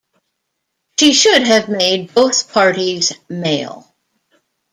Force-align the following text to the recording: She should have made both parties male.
She 0.99 1.13
should 1.13 1.45
have 1.45 1.69
made 1.69 2.15
both 2.15 2.51
parties 2.51 3.13
male. 3.29 3.93